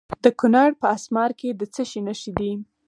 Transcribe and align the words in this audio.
د 0.23 0.25
کونړ 0.39 0.69
په 0.81 0.85
اسمار 0.95 1.31
کې 1.39 1.49
د 1.59 1.61
څه 1.73 1.83
شي 1.89 1.99
نښې 2.07 2.31
دي؟ 2.39 2.51